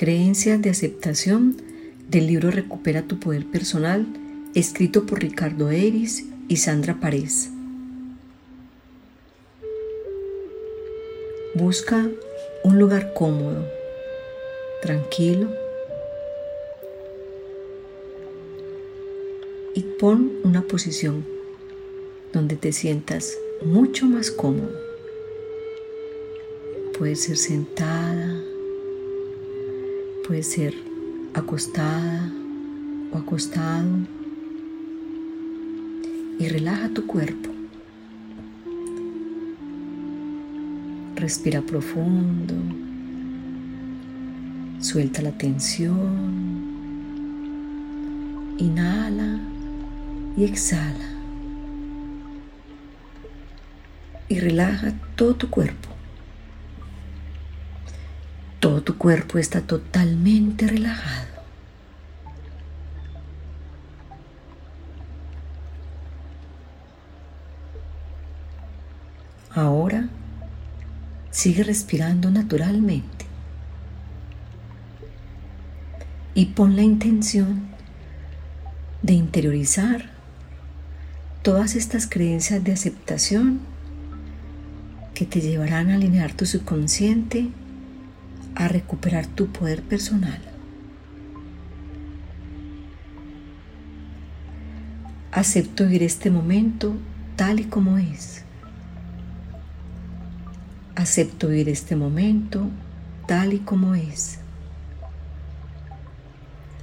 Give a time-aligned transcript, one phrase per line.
[0.00, 1.58] Creencias de aceptación
[2.08, 4.06] del libro Recupera tu poder personal,
[4.54, 7.50] escrito por Ricardo Eris y Sandra Párez.
[11.54, 12.08] Busca
[12.64, 13.68] un lugar cómodo,
[14.80, 15.50] tranquilo
[19.74, 21.26] y pon una posición
[22.32, 24.72] donde te sientas mucho más cómodo.
[26.96, 28.39] Puede ser sentada,
[30.30, 30.74] puede ser
[31.34, 32.30] acostada
[33.12, 34.06] o acostado
[36.38, 37.50] y relaja tu cuerpo.
[41.16, 42.54] Respira profundo.
[44.78, 46.62] Suelta la tensión.
[48.56, 49.40] Inhala
[50.36, 51.10] y exhala.
[54.28, 55.99] Y relaja todo tu cuerpo.
[58.70, 61.26] Todo tu cuerpo está totalmente relajado.
[69.52, 70.08] Ahora
[71.32, 73.26] Sigue respirando naturalmente.
[76.34, 77.62] Y pon la intención
[79.02, 80.10] de interiorizar
[81.42, 83.58] todas estas creencias de aceptación
[85.12, 87.50] que te llevarán a alinear tu subconsciente
[88.54, 90.40] a recuperar tu poder personal.
[95.32, 96.94] Acepto vivir este momento
[97.36, 98.44] tal y como es.
[100.96, 102.68] Acepto vivir este momento
[103.26, 104.40] tal y como es.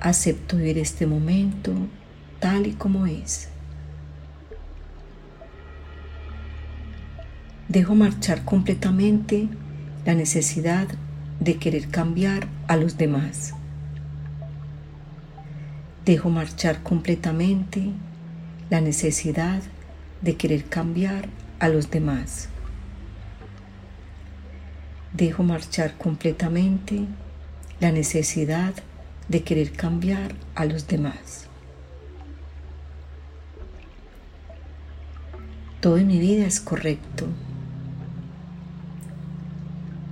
[0.00, 1.74] Acepto vivir este momento
[2.38, 3.48] tal y como es.
[7.68, 9.48] Dejo marchar completamente
[10.06, 10.86] la necesidad
[11.40, 13.54] de querer cambiar a los demás.
[16.04, 17.90] Dejo marchar completamente
[18.70, 19.62] la necesidad
[20.22, 21.28] de querer cambiar
[21.58, 22.48] a los demás.
[25.12, 27.00] Dejo marchar completamente
[27.80, 28.74] la necesidad
[29.28, 31.46] de querer cambiar a los demás.
[35.80, 37.26] Todo en mi vida es correcto.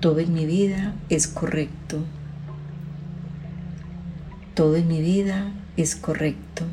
[0.00, 2.00] Todo en mi vida es correcto.
[4.54, 6.64] Todo en mi vida es correcto.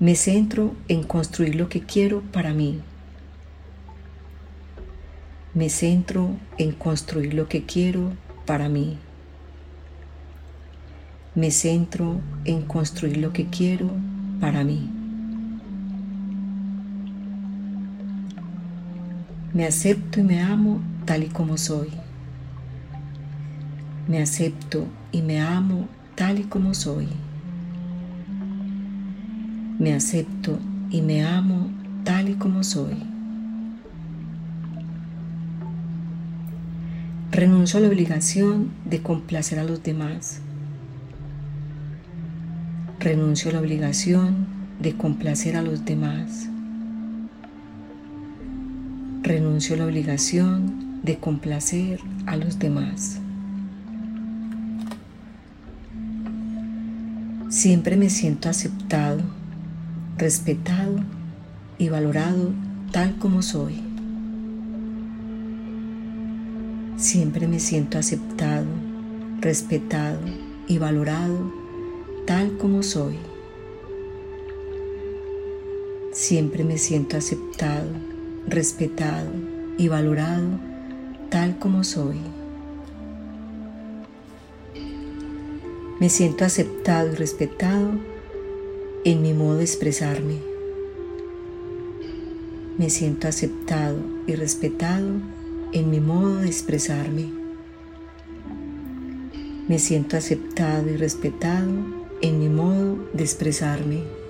[0.00, 2.80] Me centro en construir lo que quiero para mí.
[5.54, 8.12] Me centro en construir lo que quiero
[8.46, 8.98] para mí.
[11.34, 13.90] Me centro en construir lo que quiero
[14.40, 14.95] para mí.
[19.56, 21.88] Me acepto y me amo tal y como soy.
[24.06, 27.08] Me acepto y me amo tal y como soy.
[29.78, 30.58] Me acepto
[30.90, 31.70] y me amo
[32.04, 33.02] tal y como soy.
[37.32, 40.42] Renuncio a la obligación de complacer a los demás.
[43.00, 44.48] Renuncio a la obligación
[44.82, 46.50] de complacer a los demás.
[49.26, 53.18] Renuncio a la obligación de complacer a los demás.
[57.48, 59.22] Siempre me siento aceptado,
[60.16, 61.00] respetado
[61.76, 62.52] y valorado
[62.92, 63.80] tal como soy.
[66.96, 68.68] Siempre me siento aceptado,
[69.40, 70.20] respetado
[70.68, 71.52] y valorado
[72.28, 73.16] tal como soy.
[76.12, 77.90] Siempre me siento aceptado,
[78.48, 79.30] respetado
[79.78, 80.46] y valorado
[81.30, 82.16] tal como soy.
[86.00, 87.90] Me siento aceptado y respetado
[89.04, 90.38] en mi modo de expresarme.
[92.78, 93.96] Me siento aceptado
[94.26, 95.06] y respetado
[95.72, 97.30] en mi modo de expresarme.
[99.68, 101.72] Me siento aceptado y respetado
[102.20, 104.25] en mi modo de expresarme.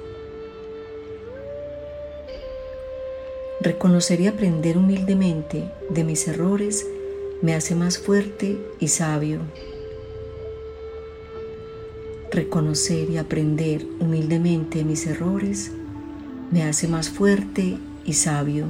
[3.61, 6.87] Reconocer y aprender humildemente de mis errores
[7.41, 9.41] me hace más fuerte y sabio.
[12.31, 15.73] Reconocer y aprender humildemente de mis errores
[16.50, 18.67] me hace más fuerte y sabio.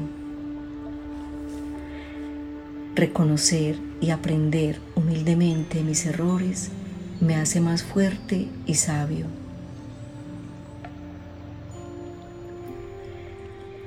[2.95, 6.71] Reconocer y aprender humildemente mis errores
[7.21, 9.27] me hace más fuerte y sabio.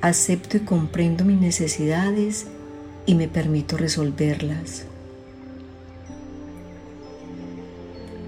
[0.02, 2.48] acepto y comprendo mis necesidades
[3.06, 4.86] y me permito resolverlas.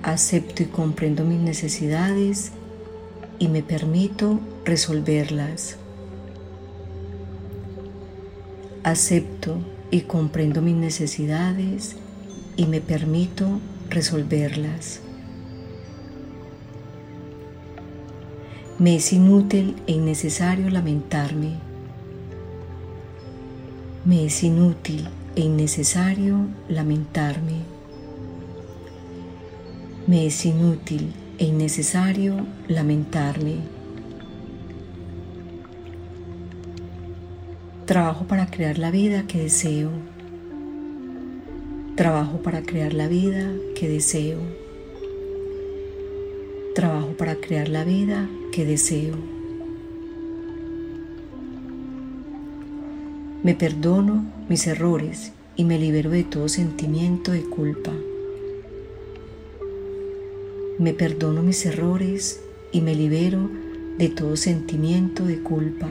[0.04, 2.52] Acepto y comprendo mis necesidades
[3.40, 5.78] y me permito resolverlas.
[8.84, 9.58] Acepto
[9.92, 11.96] y comprendo mis necesidades
[12.58, 13.60] y me permito
[13.90, 15.02] resolverlas.
[18.82, 21.52] Me es inútil e innecesario lamentarme.
[24.06, 27.58] Me es inútil e innecesario lamentarme.
[30.08, 33.58] Me es inútil e innecesario lamentarme.
[37.86, 39.92] Trabajo para crear la vida que deseo.
[41.96, 44.40] Trabajo para crear la vida que deseo.
[47.22, 49.14] Para crear la vida que deseo.
[53.44, 57.92] Me perdono mis errores y me libero de todo sentimiento de culpa.
[60.80, 62.42] Me perdono mis errores
[62.72, 63.52] y me libero
[64.00, 65.90] de todo sentimiento de culpa.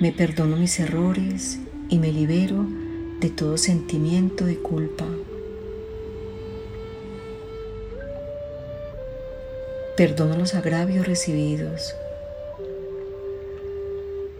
[0.00, 2.66] Me perdono mis errores y me libero
[3.20, 5.06] de todo sentimiento de culpa.
[9.96, 11.94] Perdono los agravios recibidos.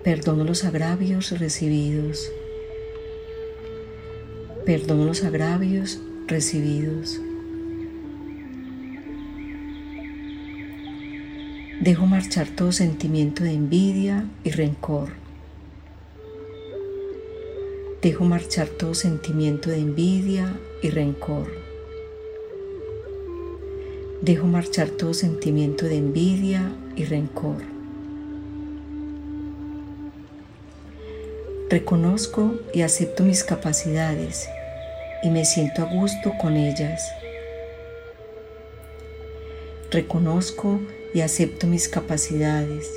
[0.03, 2.33] Perdono los agravios recibidos.
[4.67, 7.21] Perdono los agravios recibidos.
[11.81, 15.11] Dejo marchar todo sentimiento de envidia y rencor.
[18.03, 21.64] Dejo marchar todo sentimiento de envidia y rencor.
[24.25, 27.59] Dejo marchar todo sentimiento de envidia y rencor.
[31.69, 34.49] Reconozco y acepto mis capacidades
[35.23, 37.07] y me siento a gusto con ellas.
[39.91, 40.81] Reconozco
[41.13, 42.91] y acepto mis capacidades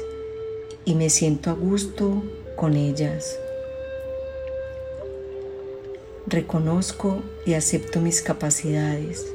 [0.86, 2.24] y me siento a gusto
[2.56, 3.38] con ellas.
[6.26, 9.26] Reconozco y acepto mis capacidades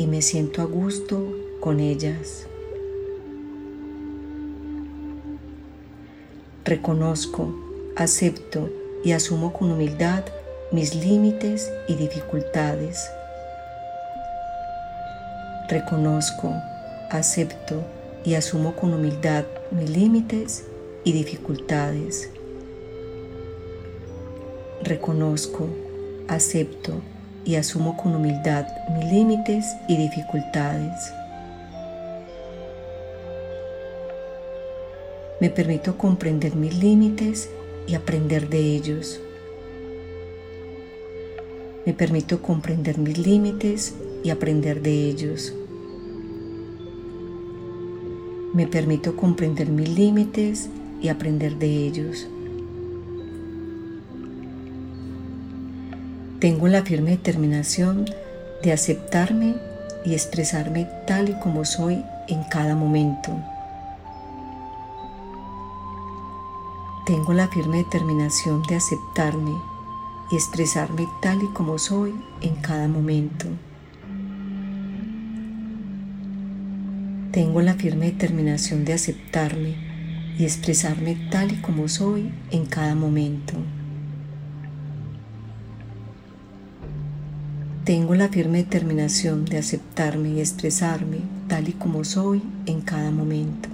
[0.00, 1.30] y me siento a gusto
[1.60, 2.46] con ellas.
[6.64, 7.54] Reconozco,
[7.96, 8.70] acepto
[9.04, 10.24] y asumo con humildad
[10.72, 13.10] mis límites y dificultades.
[15.68, 16.54] Reconozco,
[17.10, 17.84] acepto
[18.24, 20.64] y asumo con humildad mis límites
[21.04, 22.30] y dificultades.
[24.82, 25.68] Reconozco,
[26.26, 26.94] acepto
[27.44, 31.12] y asumo con humildad mis límites y dificultades.
[35.40, 37.48] Me permito comprender mis límites
[37.86, 39.20] y aprender de ellos.
[41.86, 45.54] Me permito comprender mis límites y aprender de ellos.
[48.52, 50.68] Me permito comprender mis límites
[51.00, 52.28] y aprender de ellos.
[56.40, 58.06] Tengo la firme determinación
[58.62, 59.56] de aceptarme
[60.06, 63.30] y expresarme tal y como soy en cada momento.
[67.04, 69.52] Tengo la firme determinación de aceptarme
[70.30, 73.46] y expresarme tal y como soy en cada momento.
[77.32, 79.74] Tengo la firme determinación de aceptarme
[80.38, 83.56] y expresarme tal y como soy en cada momento.
[87.84, 91.18] Tengo la firme determinación de aceptarme y expresarme
[91.48, 93.70] tal y como soy en cada momento.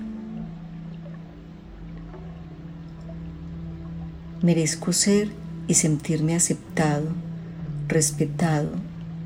[4.42, 5.28] Merezco ser
[5.66, 7.08] y sentirme aceptado,
[7.88, 8.70] respetado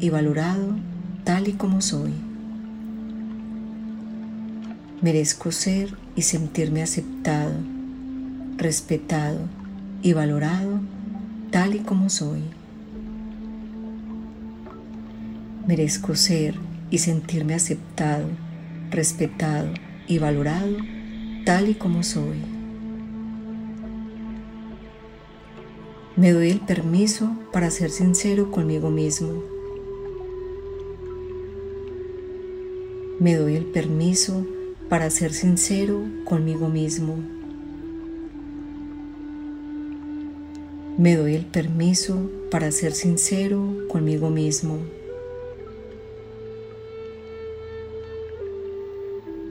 [0.00, 0.76] y valorado
[1.24, 2.14] tal y como soy.
[5.02, 7.52] Merezco ser y sentirme aceptado,
[8.56, 9.40] respetado
[10.02, 10.80] y valorado
[11.50, 12.59] tal y como soy.
[15.70, 16.56] Merezco ser
[16.90, 18.26] y sentirme aceptado,
[18.90, 19.68] respetado
[20.08, 20.78] y valorado
[21.44, 22.38] tal y como soy.
[26.16, 29.44] Me doy el permiso para ser sincero conmigo mismo.
[33.20, 34.44] Me doy el permiso
[34.88, 37.14] para ser sincero conmigo mismo.
[40.98, 44.80] Me doy el permiso para ser sincero conmigo mismo.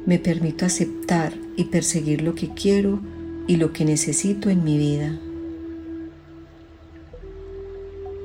[0.10, 3.00] Me permito aceptar y perseguir lo que quiero
[3.46, 5.20] y lo que necesito en mi vida.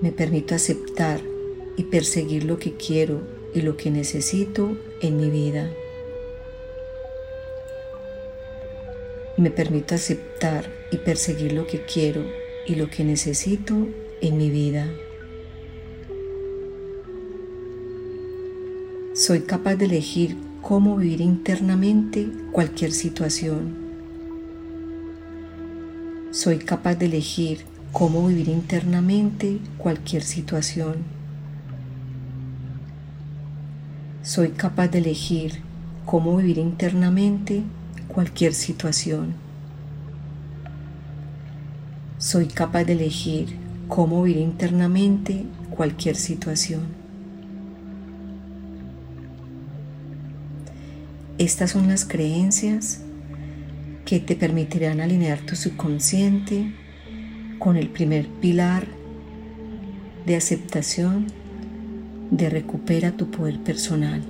[0.01, 1.21] Me permito aceptar
[1.77, 3.21] y perseguir lo que quiero
[3.55, 5.71] y lo que necesito en mi vida.
[9.37, 12.25] Me permito aceptar y perseguir lo que quiero
[12.67, 13.75] y lo que necesito
[14.23, 14.91] en mi vida.
[19.13, 23.75] Soy capaz de elegir cómo vivir internamente cualquier situación.
[26.31, 31.05] Soy capaz de elegir cómo vivir internamente cualquier situación.
[34.23, 35.61] Soy capaz de elegir
[36.07, 37.63] cómo vivir internamente
[38.09, 39.35] cualquier situación.
[42.17, 45.45] Soy capaz de elegir cómo vivir internamente
[45.77, 47.04] cualquier situación.
[51.45, 53.03] Estas son las creencias
[54.07, 56.73] que te permitirán alinear tu subconsciente
[57.59, 58.87] con el primer pilar
[60.25, 61.27] de aceptación
[62.31, 64.23] de recupera tu poder personal.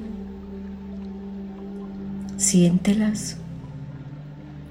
[2.37, 3.37] Siéntelas,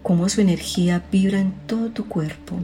[0.01, 2.57] cómo su energía vibra en todo tu cuerpo,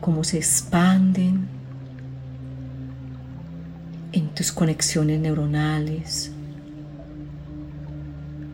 [0.00, 1.46] cómo se expanden
[4.10, 6.32] en tus conexiones neuronales,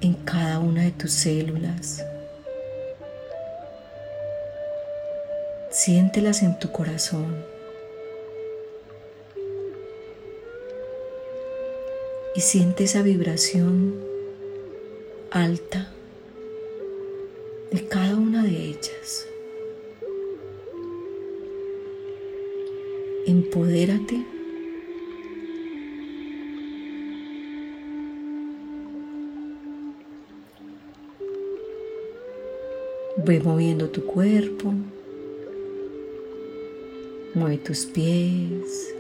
[0.00, 2.04] en cada una de tus células.
[5.70, 7.44] Siéntelas en tu corazón.
[12.34, 13.94] Y siente esa vibración
[15.30, 15.90] alta
[17.72, 19.26] de cada una de ellas.
[23.26, 24.37] Empodérate
[33.28, 34.72] Ve moviendo tu cuerpo,
[37.34, 38.94] mueve tus pies,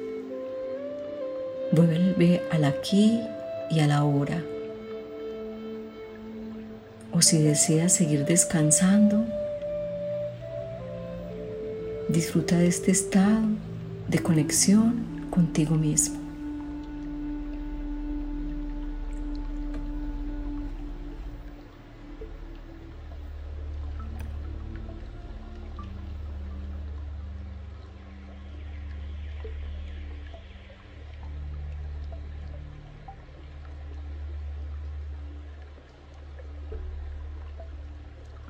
[1.72, 3.22] vuelve al aquí
[3.70, 4.44] y a la hora.
[7.10, 9.24] O si deseas seguir descansando,
[12.10, 13.46] disfruta de este estado
[14.08, 16.27] de conexión contigo mismo.